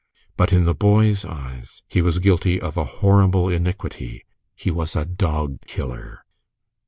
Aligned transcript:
But 0.35 0.51
in 0.51 0.65
the 0.65 0.73
boys' 0.73 1.25
eyes 1.25 1.83
he 1.87 2.01
was 2.01 2.17
guilty 2.17 2.59
of 2.59 2.75
a 2.75 2.83
horrible 2.83 3.49
iniquity. 3.49 4.25
He 4.55 4.71
was 4.71 4.95
a 4.95 5.05
dog 5.05 5.59
killer. 5.67 6.25